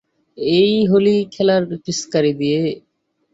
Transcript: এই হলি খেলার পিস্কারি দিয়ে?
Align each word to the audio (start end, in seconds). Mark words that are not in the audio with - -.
এই 0.55 0.73
হলি 0.91 1.15
খেলার 1.33 1.63
পিস্কারি 1.83 2.31
দিয়ে? 2.39 2.61